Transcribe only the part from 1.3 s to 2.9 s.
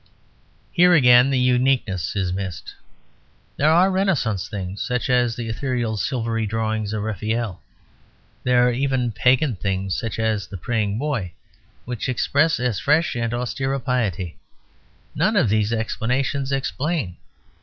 uniqueness is missed.